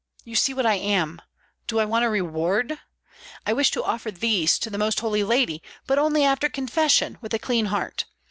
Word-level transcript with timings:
You 0.23 0.35
see 0.35 0.51
what 0.51 0.65
I 0.65 0.73
am. 0.79 1.21
Do 1.67 1.77
I 1.79 1.85
want 1.85 2.05
a 2.05 2.09
reward? 2.09 2.79
I 3.45 3.53
wish 3.53 3.69
to 3.69 3.83
offer 3.83 4.09
these 4.09 4.57
to 4.57 4.71
the 4.71 4.79
Most 4.79 4.99
Holy 5.01 5.23
Lady; 5.23 5.61
but 5.85 5.99
only 5.99 6.23
after 6.23 6.49
confession, 6.49 7.19
with 7.21 7.35
a 7.35 7.37
clean 7.37 7.67
heart. 7.67 8.05